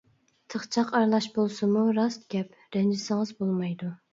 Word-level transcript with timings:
چاقچاق 0.53 0.89
ئارىلاش 0.99 1.27
بولسىمۇ 1.35 1.85
راست 1.99 2.27
گەپ، 2.37 2.59
رەنجىسىڭىز 2.79 3.37
بولمايدۇ. 3.45 3.97